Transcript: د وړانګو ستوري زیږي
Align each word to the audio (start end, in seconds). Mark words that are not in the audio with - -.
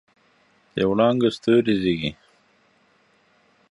د 0.75 0.77
وړانګو 0.89 1.29
ستوري 1.35 1.73
زیږي 1.81 2.11